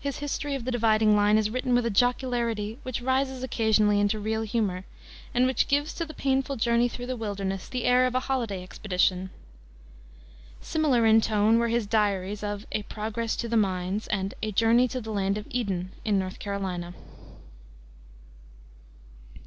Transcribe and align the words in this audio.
His 0.00 0.18
History 0.18 0.54
of 0.54 0.66
the 0.66 0.70
Dividing 0.70 1.16
Line 1.16 1.38
is 1.38 1.48
written 1.48 1.74
with 1.74 1.86
a 1.86 1.90
jocularity 1.90 2.78
which 2.82 3.00
rises 3.00 3.42
occasionally 3.42 4.00
into 4.00 4.18
real 4.20 4.42
humor, 4.42 4.84
and 5.32 5.46
which 5.46 5.66
gives 5.66 5.94
to 5.94 6.04
the 6.04 6.12
painful 6.12 6.56
journey 6.56 6.88
through 6.90 7.06
the 7.06 7.16
wilderness 7.16 7.70
the 7.70 7.84
air 7.84 8.04
of 8.04 8.14
a 8.14 8.20
holiday 8.20 8.62
expedition. 8.62 9.30
Similar 10.60 11.06
in 11.06 11.22
tone 11.22 11.58
were 11.58 11.68
his 11.68 11.86
diaries 11.86 12.42
of 12.44 12.66
A 12.72 12.82
Progress 12.82 13.34
to 13.36 13.48
the 13.48 13.56
Mines 13.56 14.08
and 14.08 14.34
A 14.42 14.52
Journey 14.52 14.88
to 14.88 15.00
the 15.00 15.10
Land 15.10 15.38
of 15.38 15.46
Eden 15.50 15.92
in 16.04 16.18
North 16.18 16.38
Carolina. 16.38 16.92